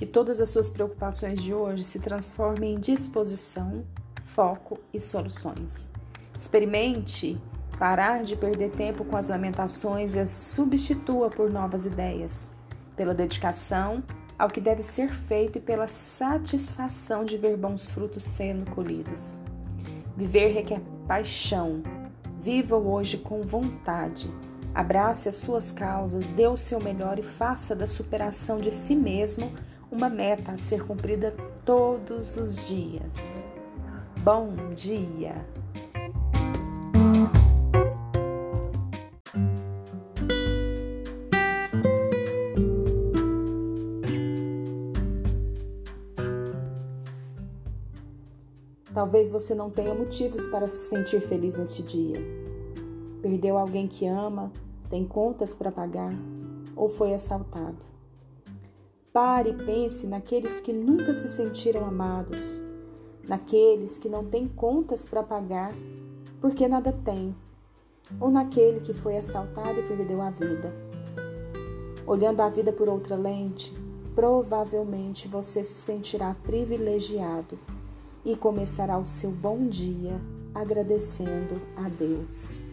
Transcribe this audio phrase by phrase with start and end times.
[0.00, 3.84] Que todas as suas preocupações de hoje se transformem em disposição,
[4.24, 5.90] foco e soluções.
[6.34, 7.38] Experimente
[7.78, 12.50] parar de perder tempo com as lamentações e as substitua por novas ideias,
[12.96, 14.02] pela dedicação
[14.38, 19.42] ao que deve ser feito e pela satisfação de ver bons frutos sendo colhidos.
[20.16, 21.82] Viver requer paixão.
[22.40, 24.32] Viva o hoje com vontade.
[24.74, 29.52] Abrace as suas causas, dê o seu melhor e faça da superação de si mesmo
[29.90, 33.44] uma meta a ser cumprida todos os dias.
[34.22, 35.34] Bom dia!
[48.92, 52.20] Talvez você não tenha motivos para se sentir feliz neste dia.
[53.22, 54.52] Perdeu alguém que ama,
[54.88, 56.12] tem contas para pagar
[56.76, 57.99] ou foi assaltado.
[59.12, 62.62] Pare e pense naqueles que nunca se sentiram amados,
[63.28, 65.74] naqueles que não têm contas para pagar
[66.40, 67.34] porque nada tem,
[68.18, 70.72] ou naquele que foi assaltado e perdeu a vida.
[72.06, 73.74] Olhando a vida por outra lente,
[74.14, 77.58] provavelmente você se sentirá privilegiado
[78.24, 80.20] e começará o seu bom dia
[80.54, 82.69] agradecendo a Deus.